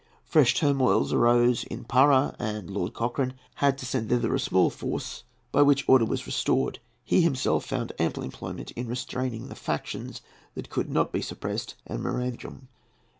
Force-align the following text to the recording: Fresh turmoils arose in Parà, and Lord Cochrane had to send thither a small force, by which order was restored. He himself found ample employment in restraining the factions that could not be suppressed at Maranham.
Fresh 0.25 0.55
turmoils 0.55 1.13
arose 1.13 1.63
in 1.65 1.83
Parà, 1.85 2.35
and 2.39 2.71
Lord 2.71 2.91
Cochrane 2.91 3.35
had 3.57 3.77
to 3.77 3.85
send 3.85 4.09
thither 4.09 4.33
a 4.33 4.39
small 4.39 4.71
force, 4.71 5.25
by 5.51 5.61
which 5.61 5.87
order 5.87 6.05
was 6.05 6.25
restored. 6.25 6.79
He 7.03 7.21
himself 7.21 7.65
found 7.65 7.91
ample 7.99 8.23
employment 8.23 8.71
in 8.71 8.87
restraining 8.87 9.47
the 9.47 9.53
factions 9.53 10.23
that 10.55 10.71
could 10.71 10.89
not 10.89 11.11
be 11.11 11.21
suppressed 11.21 11.75
at 11.85 11.99
Maranham. 11.99 12.67